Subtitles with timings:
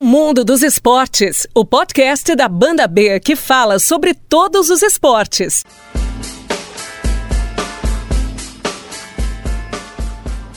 [0.00, 5.64] Mundo dos Esportes, o podcast da Banda B que fala sobre todos os esportes.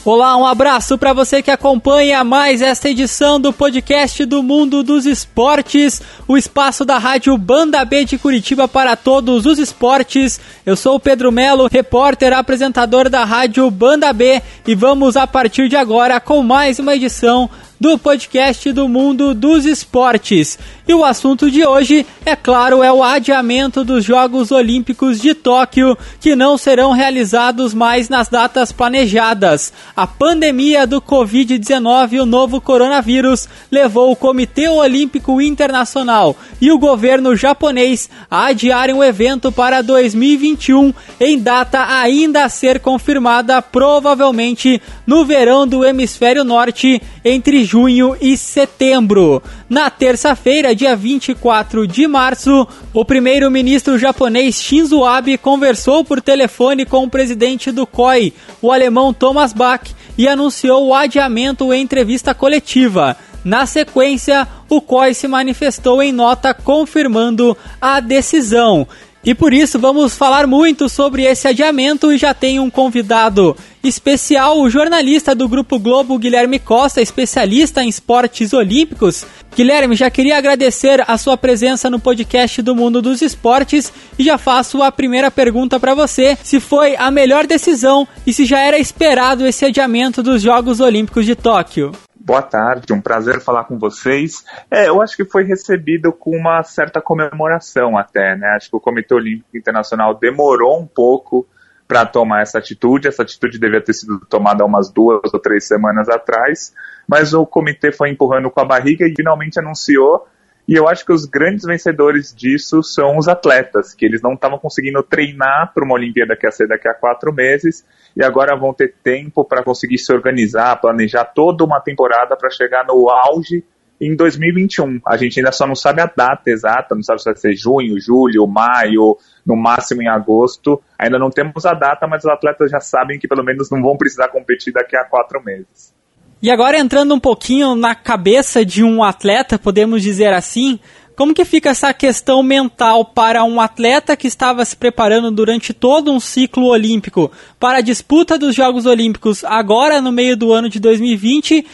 [0.04, 5.06] Olá, um abraço para você que acompanha mais esta edição do podcast do Mundo dos
[5.06, 10.40] Esportes, o espaço da rádio Banda B de Curitiba para todos os esportes.
[10.64, 15.68] Eu sou o Pedro Melo, repórter, apresentador da rádio Banda B e vamos a partir
[15.68, 17.50] de agora com mais uma edição
[17.82, 20.56] do podcast do mundo dos esportes.
[20.86, 25.98] E o assunto de hoje, é claro, é o adiamento dos Jogos Olímpicos de Tóquio,
[26.20, 29.72] que não serão realizados mais nas datas planejadas.
[29.96, 36.78] A pandemia do Covid-19 e o novo coronavírus levou o Comitê Olímpico Internacional e o
[36.78, 44.80] governo japonês a adiarem o evento para 2021 em data ainda a ser confirmada, provavelmente
[45.04, 49.42] no verão do hemisfério norte, entre junho e setembro.
[49.66, 57.04] Na terça-feira, dia 24 de março, o primeiro-ministro japonês Shinzo Abe conversou por telefone com
[57.04, 63.16] o presidente do COI, o alemão Thomas Bach, e anunciou o adiamento em entrevista coletiva.
[63.42, 68.86] Na sequência, o COI se manifestou em nota confirmando a decisão.
[69.24, 74.60] E por isso vamos falar muito sobre esse adiamento e já tem um convidado especial,
[74.60, 79.26] o jornalista do Grupo Globo, Guilherme Costa, especialista em esportes olímpicos.
[79.54, 84.38] Guilherme, já queria agradecer a sua presença no podcast do Mundo dos Esportes e já
[84.38, 88.78] faço a primeira pergunta para você: se foi a melhor decisão e se já era
[88.78, 91.92] esperado esse adiamento dos Jogos Olímpicos de Tóquio.
[92.24, 94.44] Boa tarde, um prazer falar com vocês.
[94.70, 98.46] É, eu acho que foi recebido com uma certa comemoração até, né?
[98.56, 101.44] Acho que o Comitê Olímpico Internacional demorou um pouco
[101.86, 103.08] para tomar essa atitude.
[103.08, 106.74] Essa atitude devia ter sido tomada umas duas ou três semanas atrás,
[107.06, 110.26] mas o comitê foi empurrando com a barriga e finalmente anunciou
[110.66, 114.58] e eu acho que os grandes vencedores disso são os atletas, que eles não estavam
[114.58, 117.84] conseguindo treinar para uma Olimpíada que ia ser daqui a quatro meses,
[118.16, 122.86] e agora vão ter tempo para conseguir se organizar, planejar toda uma temporada para chegar
[122.86, 123.64] no auge
[124.02, 125.00] em 2021.
[125.06, 128.00] A gente ainda só não sabe a data exata, não sabe se vai ser junho,
[128.00, 130.82] julho, maio, no máximo em agosto.
[130.98, 133.96] Ainda não temos a data, mas os atletas já sabem que pelo menos não vão
[133.96, 135.94] precisar competir daqui a quatro meses.
[136.42, 140.80] E agora entrando um pouquinho na cabeça de um atleta, podemos dizer assim,
[141.14, 146.10] como que fica essa questão mental para um atleta que estava se preparando durante todo
[146.10, 147.30] um ciclo olímpico
[147.60, 151.64] para a disputa dos Jogos Olímpicos agora no meio do ano de 2020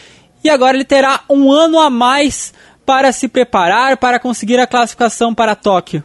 [0.43, 2.53] e agora ele terá um ano a mais
[2.85, 6.03] para se preparar para conseguir a classificação para Tóquio?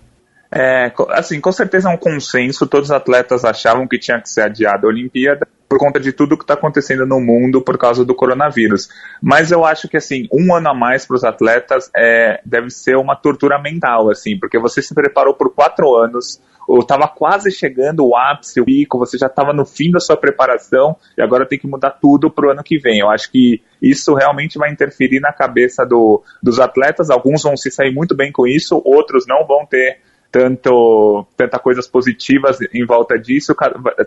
[0.53, 4.43] É, assim, com certeza é um consenso, todos os atletas achavam que tinha que ser
[4.43, 8.15] adiada a Olimpíada, por conta de tudo que está acontecendo no mundo por causa do
[8.15, 8.89] coronavírus.
[9.23, 12.97] Mas eu acho que assim, um ano a mais para os atletas é, deve ser
[12.97, 18.07] uma tortura mental, assim, porque você se preparou por quatro anos, ou estava quase chegando
[18.07, 21.59] o ápice, o pico, você já estava no fim da sua preparação e agora tem
[21.59, 23.01] que mudar tudo para o ano que vem.
[23.01, 27.11] Eu acho que isso realmente vai interferir na cabeça do, dos atletas.
[27.11, 29.99] Alguns vão se sair muito bem com isso, outros não vão ter
[30.35, 33.55] tanto tanta coisas positivas em volta disso.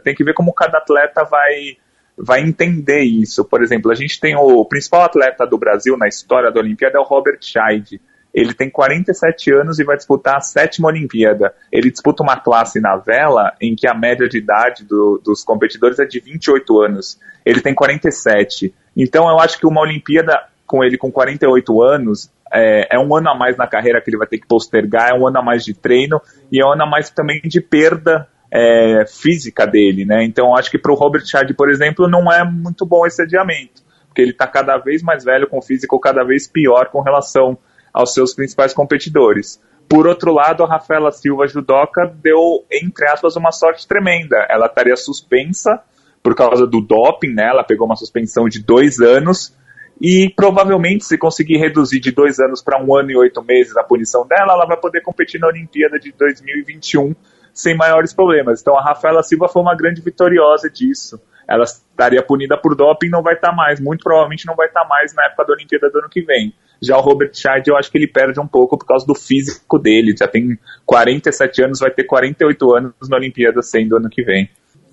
[0.04, 1.78] Tem que ver como cada atleta vai
[2.18, 3.46] vai entender isso.
[3.46, 7.00] Por exemplo, a gente tem o, principal atleta do Brasil na história da Olimpíada é
[7.00, 8.02] o Robert Scheid.
[8.34, 11.54] Ele tem 47 anos e vai disputar a sétima Olimpíada.
[11.72, 15.98] Ele disputa uma classe na vela em que a média de idade do, dos competidores
[15.98, 17.18] é de 28 anos.
[17.46, 18.74] Ele tem 47.
[18.98, 23.30] Então eu acho que uma Olimpíada com ele com 48 anos é, é, um ano
[23.30, 25.64] a mais na carreira que ele vai ter que postergar, é um ano a mais
[25.64, 30.24] de treino e é um ano a mais também de perda é, física dele, né?
[30.24, 33.82] Então acho que para o Robert Chad, por exemplo, não é muito bom esse adiamento,
[34.08, 37.58] porque ele está cada vez mais velho, com físico cada vez pior com relação
[37.94, 39.62] aos seus principais competidores.
[39.90, 44.46] Por outro lado, a Rafaela Silva Judoca deu, entre aspas, uma sorte tremenda.
[44.50, 45.82] Ela estaria suspensa
[46.22, 47.48] por causa do doping, né?
[47.48, 49.56] Ela pegou uma suspensão de dois anos
[50.00, 53.84] e provavelmente, se conseguir reduzir de dois anos para um ano e oito meses a
[53.84, 57.16] punição dela, ela vai poder competir na Olimpíada de 2021
[57.54, 58.62] sem maiores problemas.
[58.62, 61.20] Então a Rafaela Silva foi uma grande vitoriosa disso.
[61.50, 64.82] Ela estaria punida por doping não vai estar tá mais, muito provavelmente não vai estar
[64.82, 66.54] tá mais na época da Olimpíada do ano que vem.
[66.82, 69.80] Já o Robert Scheid, eu acho que ele perde um pouco por causa do físico
[69.80, 70.14] dele.
[70.16, 74.48] Já tem 47 anos, vai ter 48 anos na Olimpíada sendo ano que vem.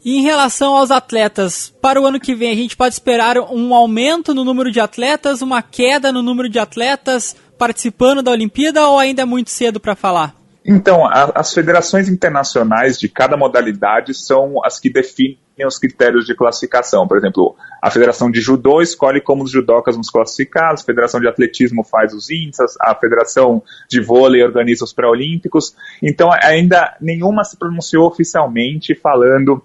[0.05, 4.35] Em relação aos atletas, para o ano que vem a gente pode esperar um aumento
[4.35, 9.23] no número de atletas, uma queda no número de atletas participando da Olimpíada ou ainda
[9.23, 10.35] é muito cedo para falar?
[10.63, 16.35] Então, a, as federações internacionais de cada modalidade são as que definem os critérios de
[16.35, 17.09] classificação.
[17.09, 21.19] Por exemplo, a Federação de Judô escolhe como os judocas vão se classificar, a Federação
[21.19, 25.75] de Atletismo faz os índices, a Federação de Vôlei organiza os pré-olímpicos.
[26.03, 29.63] Então, ainda nenhuma se pronunciou oficialmente falando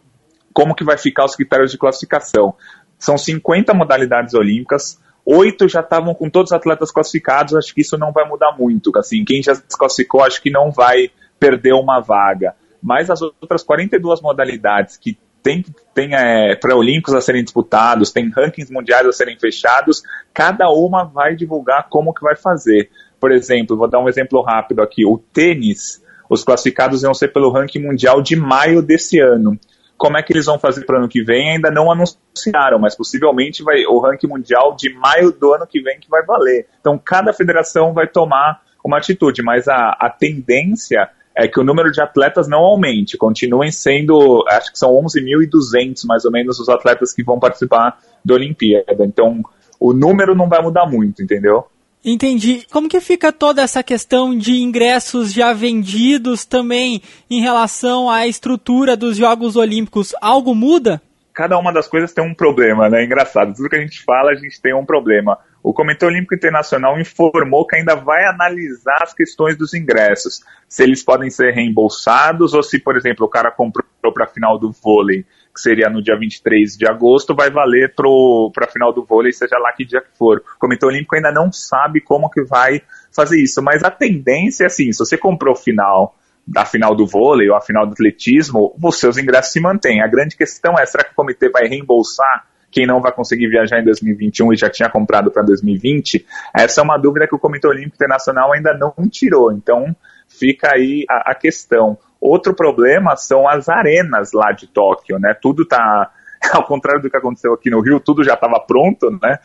[0.54, 2.54] como que vai ficar os critérios de classificação.
[2.98, 7.98] São 50 modalidades olímpicas, oito já estavam com todos os atletas classificados, acho que isso
[7.98, 8.92] não vai mudar muito.
[8.98, 11.10] Assim, quem já se classificou, acho que não vai
[11.40, 12.56] perder uma vaga.
[12.81, 15.63] Mas as outras 42 modalidades que tem,
[15.94, 20.01] tem é, pré-olímpicos a serem disputados, tem rankings mundiais a serem fechados,
[20.34, 22.90] cada uma vai divulgar como que vai fazer.
[23.19, 27.51] Por exemplo, vou dar um exemplo rápido aqui, o tênis, os classificados vão ser pelo
[27.51, 29.57] ranking mundial de maio desse ano.
[30.00, 31.51] Como é que eles vão fazer para o ano que vem?
[31.51, 36.00] Ainda não anunciaram, mas possivelmente vai o ranking mundial de maio do ano que vem
[36.00, 36.68] que vai valer.
[36.80, 41.92] Então cada federação vai tomar uma atitude, mas a, a tendência é que o número
[41.92, 47.13] de atletas não aumente, continuem sendo, acho que são 11.200 mais ou menos os atletas
[47.13, 49.06] que vão participar da Olimpíada.
[49.06, 49.42] Então,
[49.80, 51.68] o número não vai mudar muito, entendeu?
[52.04, 52.66] Entendi.
[52.72, 58.96] Como que fica toda essa questão de ingressos já vendidos também em relação à estrutura
[58.96, 60.16] dos Jogos Olímpicos?
[60.22, 61.01] Algo muda?
[61.34, 63.04] Cada uma das coisas tem um problema, né?
[63.04, 63.54] Engraçado.
[63.54, 67.66] Tudo que a gente fala, a gente tem um problema o Comitê Olímpico Internacional informou
[67.66, 72.80] que ainda vai analisar as questões dos ingressos, se eles podem ser reembolsados ou se,
[72.80, 75.25] por exemplo, o cara comprou para a final do vôlei,
[75.59, 79.57] que seria no dia 23 de agosto, vai valer para a final do vôlei, seja
[79.57, 80.38] lá que dia que for.
[80.56, 82.81] O Comitê Olímpico ainda não sabe como que vai
[83.13, 86.15] fazer isso, mas a tendência é assim, se você comprou final
[86.47, 90.01] da final do vôlei ou a final do atletismo, os seus ingressos se mantêm.
[90.01, 93.79] A grande questão é, será que o comitê vai reembolsar quem não vai conseguir viajar
[93.79, 97.67] em 2021 e já tinha comprado para 2020, essa é uma dúvida que o Comitê
[97.67, 99.51] Olímpico Internacional ainda não tirou.
[99.51, 99.95] Então,
[100.27, 101.97] fica aí a, a questão.
[102.19, 105.33] Outro problema são as arenas lá de Tóquio, né?
[105.33, 106.12] Tudo está
[106.54, 109.39] ao contrário do que aconteceu aqui no Rio, tudo já estava pronto, né?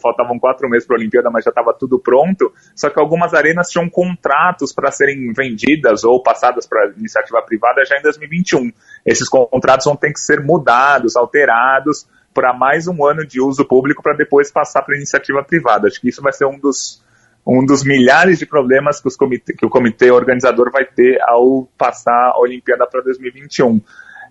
[0.00, 2.52] Faltavam quatro meses para a Olimpíada, mas já estava tudo pronto.
[2.74, 7.98] Só que algumas arenas tinham contratos para serem vendidas ou passadas para iniciativa privada já
[7.98, 8.72] em 2021.
[9.04, 14.02] Esses contratos vão ter que ser mudados, alterados, para mais um ano de uso público
[14.02, 15.86] para depois passar para iniciativa privada.
[15.86, 17.01] Acho que isso vai ser um dos,
[17.46, 22.32] um dos milhares de problemas que, comite, que o comitê organizador vai ter ao passar
[22.34, 23.80] a Olimpíada para 2021.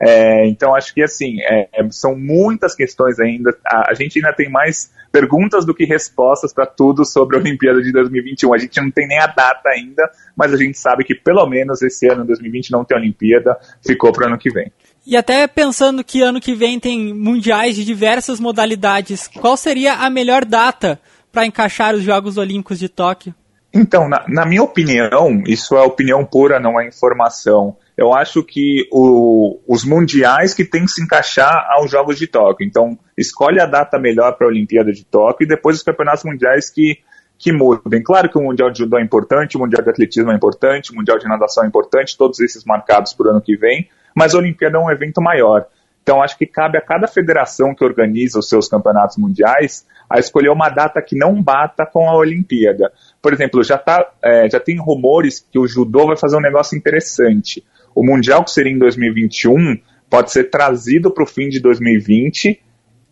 [0.03, 3.55] É, então, acho que assim, é, é, são muitas questões ainda.
[3.63, 7.81] A, a, gente ainda tem mais perguntas do que respostas para tudo sobre a Olimpíada
[7.83, 8.51] de 2021.
[8.51, 11.83] A gente não tem nem a data ainda, mas a gente sabe que pelo menos
[11.83, 13.55] esse ano, 2020, não tem Olimpíada,
[13.85, 14.71] ficou para o ano que vem.
[15.05, 20.09] E até pensando que ano que vem tem mundiais de diversas modalidades, qual seria a
[20.09, 20.99] melhor data
[21.31, 23.33] para encaixar os Jogos Olímpicos de Tóquio?
[23.73, 27.77] Então, na, na, minha opinião, isso é opinião pura, não é informação.
[27.97, 32.67] Eu acho que o, os mundiais que tem que se encaixar aos Jogos de Tóquio.
[32.67, 36.69] Então, escolhe a data melhor para a Olimpíada de Tóquio e depois os campeonatos mundiais
[36.69, 36.97] que,
[37.37, 38.03] que mudem.
[38.03, 40.95] Claro que o Mundial de Judô é importante, o Mundial de Atletismo é importante, o
[40.95, 44.37] Mundial de Natação é importante, todos esses marcados para o ano que vem, mas a
[44.37, 45.65] Olimpíada é um evento maior.
[46.11, 50.49] Então, acho que cabe a cada federação que organiza os seus campeonatos mundiais a escolher
[50.49, 52.91] uma data que não bata com a Olimpíada.
[53.21, 56.77] Por exemplo, já, tá, é, já tem rumores que o judô vai fazer um negócio
[56.77, 57.63] interessante.
[57.95, 59.79] O Mundial, que seria em 2021,
[60.09, 62.59] pode ser trazido para o fim de 2020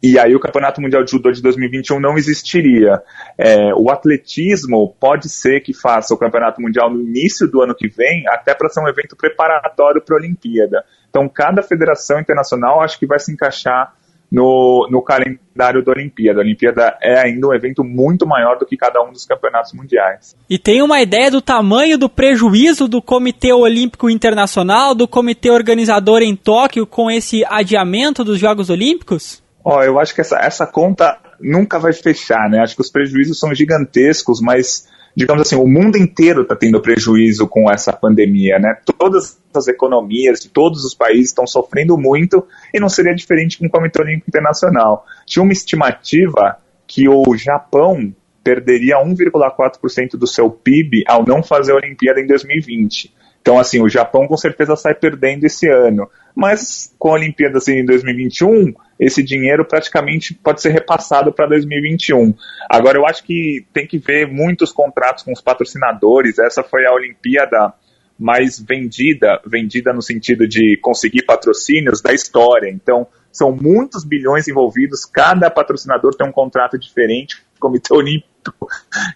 [0.02, 3.02] e aí o Campeonato Mundial de Judô de 2021 não existiria.
[3.38, 7.90] É, o atletismo pode ser que faça o Campeonato Mundial no início do ano que
[7.90, 10.84] vem, até para ser um evento preparatório para a Olimpíada.
[11.10, 13.94] Então, cada federação internacional acho que vai se encaixar
[14.32, 16.40] no, no calendário da Olimpíada.
[16.40, 20.36] A Olimpíada é ainda um evento muito maior do que cada um dos campeonatos mundiais.
[20.50, 26.22] E tem uma ideia do tamanho do prejuízo do Comitê Olímpico Internacional, do comitê organizador
[26.22, 29.42] em Tóquio com esse adiamento dos Jogos Olímpicos?
[29.64, 32.60] Ó, eu acho que essa, essa conta nunca vai fechar, né?
[32.62, 37.48] Acho que os prejuízos são gigantescos, mas digamos assim, o mundo inteiro está tendo prejuízo
[37.48, 38.78] com essa pandemia, né?
[38.98, 43.66] Todas as economias de todos os países estão sofrendo muito e não seria diferente com
[43.66, 45.06] o Comitê Olímpico Internacional.
[45.26, 48.14] Tinha uma estimativa que o Japão
[48.44, 53.14] perderia 1,4% do seu PIB ao não fazer a Olimpíada em 2020.
[53.42, 56.10] Então, assim, o Japão com certeza sai perdendo esse ano.
[56.36, 62.34] Mas com a Olimpíada assim, em 2021, esse dinheiro praticamente pode ser repassado para 2021.
[62.70, 66.38] Agora, eu acho que tem que ver muitos contratos com os patrocinadores.
[66.38, 67.74] Essa foi a Olimpíada
[68.20, 72.70] mais vendida, vendida no sentido de conseguir patrocínios da história.
[72.70, 77.38] Então, são muitos bilhões envolvidos, cada patrocinador tem um contrato diferente.
[77.56, 78.68] O Comitê Olímpico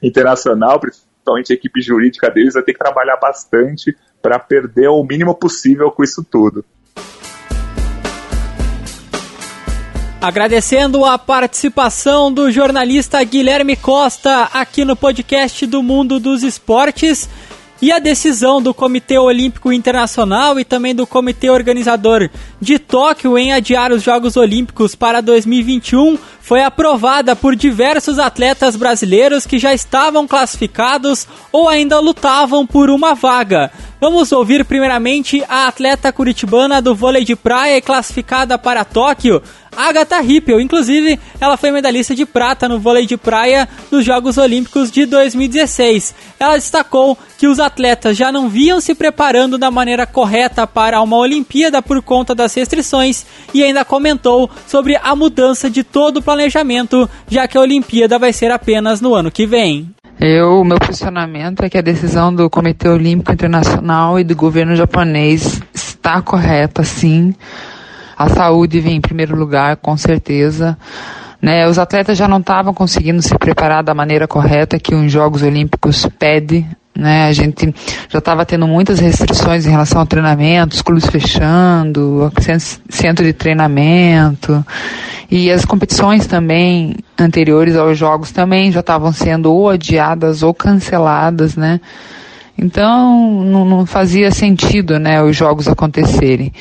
[0.01, 5.35] Internacional, principalmente a equipe jurídica deles, vai ter que trabalhar bastante para perder o mínimo
[5.35, 6.63] possível com isso tudo.
[10.21, 17.27] Agradecendo a participação do jornalista Guilherme Costa aqui no podcast do Mundo dos Esportes.
[17.83, 23.51] E a decisão do Comitê Olímpico Internacional e também do Comitê Organizador de Tóquio em
[23.51, 30.25] adiar os Jogos Olímpicos para 2021 foi aprovada por diversos atletas brasileiros que já estavam
[30.25, 33.69] classificados ou ainda lutavam por uma vaga.
[33.99, 39.43] Vamos ouvir primeiramente a atleta curitibana do vôlei de praia classificada para Tóquio,
[39.75, 40.59] Agatha Rippel.
[40.59, 46.15] Inclusive, ela foi medalhista de prata no vôlei de praia nos Jogos Olímpicos de 2016.
[46.39, 51.17] Ela destacou que os atletas já não viam se preparando da maneira correta para uma
[51.17, 57.09] Olimpíada por conta das restrições e ainda comentou sobre a mudança de todo o planejamento,
[57.27, 59.93] já que a Olimpíada vai ser apenas no ano que vem.
[60.19, 65.61] Eu, meu posicionamento é que a decisão do Comitê Olímpico Internacional e do governo japonês
[65.73, 67.33] está correta, sim.
[68.17, 70.77] A saúde vem em primeiro lugar, com certeza.
[71.41, 75.43] Né, os atletas já não estavam conseguindo se preparar da maneira correta que os Jogos
[75.43, 76.65] Olímpicos pede.
[76.95, 77.73] Né, a gente
[78.07, 82.31] já estava tendo muitas restrições em relação ao treinamento, os clubes fechando,
[82.87, 84.63] centro de treinamento.
[85.29, 91.57] E as competições também anteriores aos Jogos também já estavam sendo ou adiadas ou canceladas,
[91.57, 91.81] né?
[92.57, 96.53] Então não, não fazia sentido, né, os Jogos acontecerem.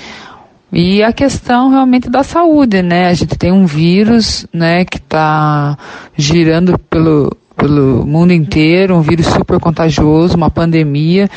[0.73, 3.09] E a questão realmente da saúde, né?
[3.09, 5.76] A gente tem um vírus, né, que está
[6.17, 11.29] girando pelo, pelo mundo inteiro, um vírus super contagioso, uma pandemia.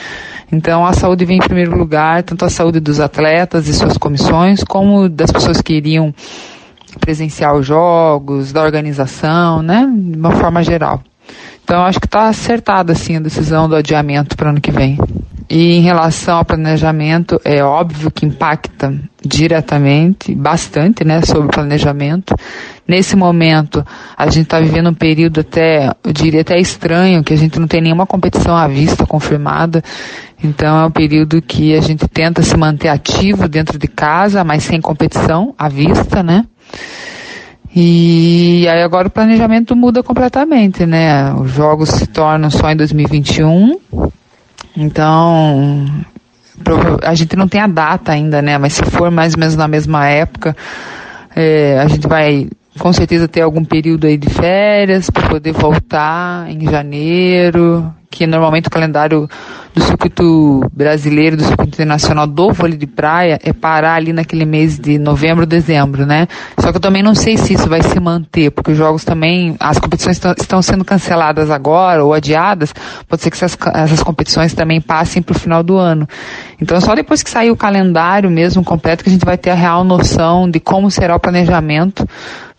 [0.49, 4.63] Então a saúde vem em primeiro lugar, tanto a saúde dos atletas e suas comissões,
[4.63, 6.15] como das pessoas que iriam
[7.01, 11.03] presenciar os jogos, da organização, né, de uma forma geral.
[11.61, 14.97] Então acho que está acertada assim a decisão do adiamento para ano que vem.
[15.49, 18.93] E em relação ao planejamento, é óbvio que impacta
[19.27, 22.35] diretamente, bastante, né, sobre planejamento.
[22.87, 27.37] Nesse momento, a gente está vivendo um período até, eu diria até estranho, que a
[27.37, 29.83] gente não tem nenhuma competição à vista confirmada.
[30.43, 34.63] Então é um período que a gente tenta se manter ativo dentro de casa, mas
[34.63, 36.45] sem competição à vista, né?
[37.75, 41.33] E aí agora o planejamento muda completamente, né?
[41.33, 43.79] Os jogos se tornam só em 2021
[44.77, 45.85] então,
[47.03, 48.57] a gente não tem a data ainda, né?
[48.57, 50.55] Mas se for mais ou menos na mesma época,
[51.35, 52.47] é, a gente vai
[52.79, 58.67] com certeza ter algum período aí de férias para poder voltar em janeiro, que normalmente
[58.67, 59.29] o calendário
[59.75, 64.79] do circuito brasileiro, do circuito internacional do vôlei de praia é parar ali naquele mês
[64.79, 66.27] de novembro, dezembro, né?
[66.57, 69.55] Só que eu também não sei se isso vai se manter, porque os jogos também,
[69.59, 72.73] as competições estão sendo canceladas agora ou adiadas,
[73.07, 76.07] pode ser que essas, essas competições também passem para o final do ano.
[76.61, 79.55] Então só depois que sair o calendário mesmo completo que a gente vai ter a
[79.55, 82.07] real noção de como será o planejamento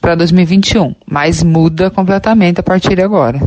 [0.03, 3.41] para 2021, mas muda completamente a partir de agora.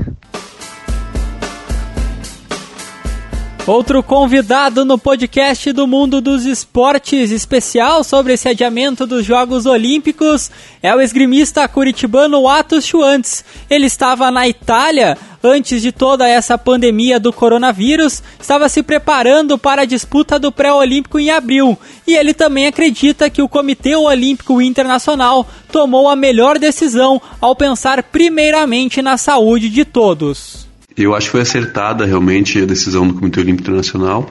[3.69, 10.49] Outro convidado no podcast do Mundo dos Esportes especial sobre esse adiamento dos Jogos Olímpicos
[10.81, 13.45] é o esgrimista curitibano Atos Schwantz.
[13.69, 19.83] Ele estava na Itália antes de toda essa pandemia do coronavírus, estava se preparando para
[19.83, 21.77] a disputa do pré-olímpico em abril.
[22.07, 28.01] E ele também acredita que o Comitê Olímpico Internacional tomou a melhor decisão ao pensar
[28.01, 30.68] primeiramente na saúde de todos.
[31.01, 34.29] Eu acho que foi acertada realmente a decisão do Comitê Olímpico Internacional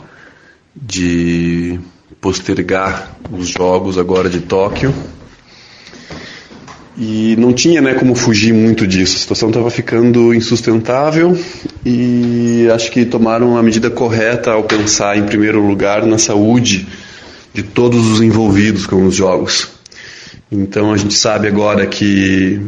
[0.77, 1.81] de
[2.21, 4.95] postergar os jogos agora de Tóquio.
[6.95, 9.17] E não tinha né, como fugir muito disso.
[9.17, 11.39] A situação estava ficando insustentável
[11.87, 16.87] e acho que tomaram a medida correta ao pensar, em primeiro lugar, na saúde
[17.55, 19.71] de todos os envolvidos com os jogos.
[20.53, 22.61] Então a gente sabe agora que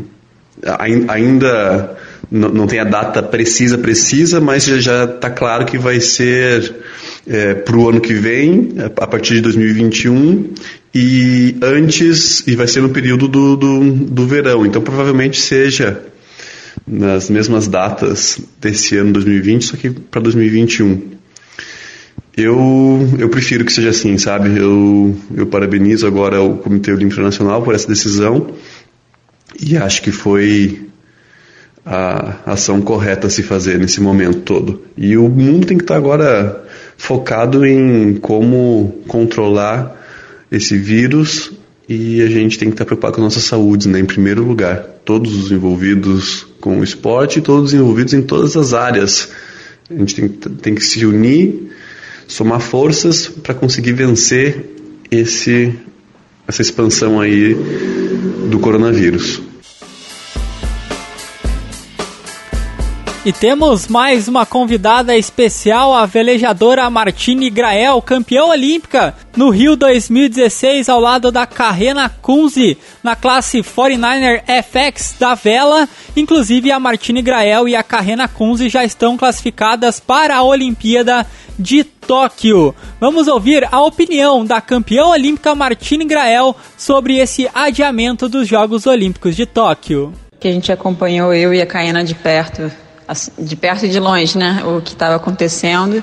[1.09, 1.99] ainda
[2.31, 6.77] não, tem a data precisa, precisa, mas já está claro que vai ser
[7.27, 10.55] é, para o ano que vem, a partir de 2021,
[10.95, 14.65] e antes, e vai ser no período do, do, do verão.
[14.65, 16.03] Então provavelmente seja
[16.87, 21.21] nas mesmas datas desse ano 2020, só que para 2021.
[22.37, 24.57] Eu, eu prefiro que seja assim, sabe?
[24.57, 28.55] Eu, eu parabenizo agora o Comitê Olímpico Nacional por essa decisão
[29.61, 30.90] e acho que foi
[31.85, 34.83] a ação correta a se fazer nesse momento todo.
[34.97, 36.65] E o mundo tem que estar agora
[36.97, 39.97] focado em como controlar
[40.51, 41.53] esse vírus
[41.89, 44.83] e a gente tem que estar preocupado com a nossa saúde, né, em primeiro lugar.
[45.05, 49.31] Todos os envolvidos com o esporte todos os envolvidos em todas as áreas.
[49.89, 51.73] A gente tem, tem que se unir,
[52.29, 54.67] somar forças para conseguir vencer
[55.11, 55.75] esse,
[56.47, 57.57] essa expansão aí
[58.51, 59.43] do coronavírus.
[63.23, 70.89] E temos mais uma convidada especial, a velejadora Martine Grael, campeã olímpica no Rio 2016
[70.89, 75.87] ao lado da Carrena Kunze na classe 49er FX da vela.
[76.17, 81.27] Inclusive a Martine Grael e a Carrena Kunze já estão classificadas para a Olimpíada
[81.59, 82.75] de Tóquio.
[82.99, 89.37] Vamos ouvir a opinião da campeã olímpica Martine Grael sobre esse adiamento dos Jogos Olímpicos
[89.37, 90.15] de Tóquio.
[90.41, 92.73] Que a gente acompanhou eu e a Caena de perto
[93.39, 96.03] de perto e de longe, né, o que estava acontecendo,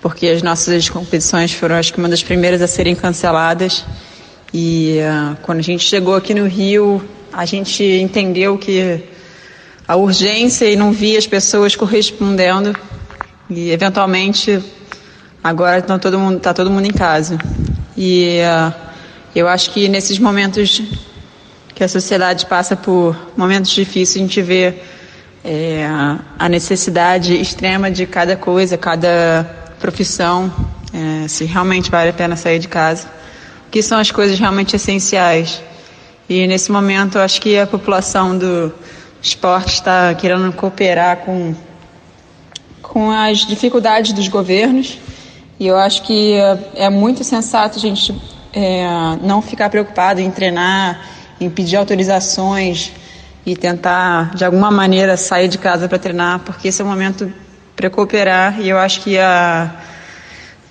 [0.00, 3.84] porque as nossas competições foram, acho que, uma das primeiras a serem canceladas.
[4.52, 9.02] E uh, quando a gente chegou aqui no Rio, a gente entendeu que
[9.88, 12.74] a urgência e não via as pessoas correspondendo.
[13.48, 14.62] E, eventualmente,
[15.42, 17.38] agora está todo mundo, tá todo mundo em casa.
[17.96, 18.74] E uh,
[19.34, 20.82] eu acho que nesses momentos
[21.74, 24.74] que a sociedade passa por momentos difíceis, a gente vê
[25.44, 25.86] é,
[26.38, 29.44] a necessidade extrema de cada coisa, cada
[29.78, 30.50] profissão,
[30.92, 33.06] é, se realmente vale a pena sair de casa,
[33.70, 35.62] que são as coisas realmente essenciais.
[36.28, 38.72] E nesse momento, eu acho que a população do
[39.20, 41.54] esporte está querendo cooperar com,
[42.80, 44.98] com as dificuldades dos governos,
[45.60, 46.34] e eu acho que
[46.74, 48.14] é muito sensato a gente
[48.52, 48.86] é,
[49.22, 51.06] não ficar preocupado em treinar,
[51.38, 52.92] em pedir autorizações
[53.46, 57.30] e tentar de alguma maneira sair de casa para treinar, porque esse é o momento
[57.76, 59.70] para cooperar e eu acho que a,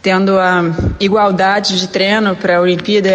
[0.01, 0.63] tendo a
[0.99, 3.09] igualdade de treino para a Olimpíada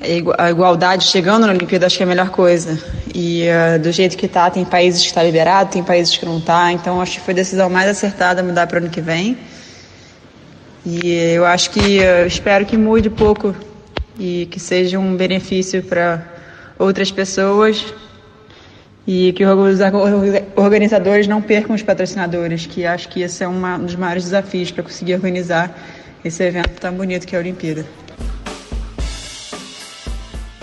[0.00, 2.78] é, a igualdade chegando na Olimpíada acho que é a melhor coisa.
[3.14, 6.38] E uh, do jeito que está tem países que está liberado tem países que não
[6.38, 9.38] está então acho que foi a decisão mais acertada mudar para o ano que vem.
[10.84, 13.54] E eu acho que uh, espero que mude pouco
[14.18, 16.22] e que seja um benefício para
[16.78, 17.94] outras pessoas
[19.06, 19.80] e que os
[20.56, 24.82] organizadores não percam os patrocinadores, que acho que esse é um dos maiores desafios para
[24.82, 25.76] conseguir organizar
[26.24, 27.84] esse evento tão bonito que é a Olimpíada.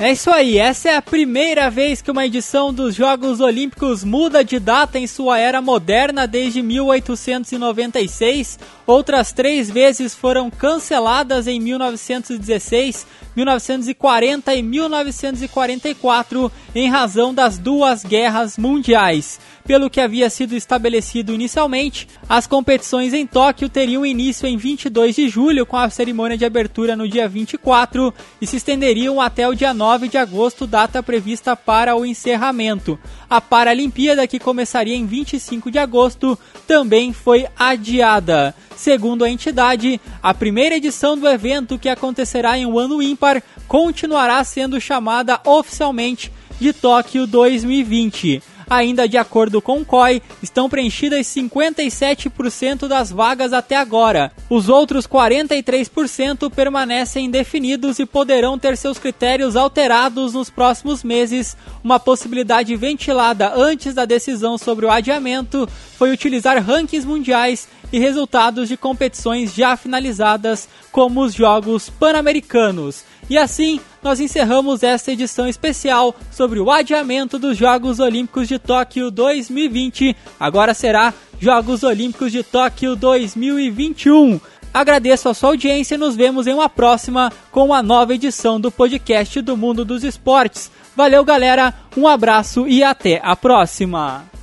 [0.01, 4.43] É isso aí, essa é a primeira vez que uma edição dos Jogos Olímpicos muda
[4.43, 8.57] de data em sua era moderna desde 1896.
[8.87, 18.57] Outras três vezes foram canceladas em 1916, 1940 e 1944 em razão das duas guerras
[18.57, 19.39] mundiais.
[19.71, 25.29] Pelo que havia sido estabelecido inicialmente, as competições em Tóquio teriam início em 22 de
[25.29, 29.73] julho, com a cerimônia de abertura no dia 24, e se estenderiam até o dia
[29.73, 32.99] 9 de agosto, data prevista para o encerramento.
[33.29, 38.53] A Paralimpíada, que começaria em 25 de agosto, também foi adiada.
[38.75, 44.43] Segundo a entidade, a primeira edição do evento, que acontecerá em um ano ímpar, continuará
[44.43, 46.29] sendo chamada oficialmente
[46.60, 48.50] de Tóquio 2020.
[48.71, 54.31] Ainda de acordo com o COI, estão preenchidas 57% das vagas até agora.
[54.49, 61.57] Os outros 43% permanecem indefinidos e poderão ter seus critérios alterados nos próximos meses.
[61.84, 68.67] Uma possibilidade ventilada antes da decisão sobre o adiamento foi utilizar rankings mundiais e resultados
[68.67, 73.04] de competições já finalizadas, como os Jogos Pan-Americanos.
[73.30, 79.10] E assim, nós encerramos esta edição especial sobre o adiamento dos Jogos Olímpicos de Tóquio
[79.10, 80.15] 2020.
[80.39, 84.39] Agora será Jogos Olímpicos de Tóquio 2021.
[84.73, 88.71] Agradeço a sua audiência e nos vemos em uma próxima com uma nova edição do
[88.71, 90.71] podcast do Mundo dos Esportes.
[90.95, 94.40] Valeu, galera, um abraço e até a próxima!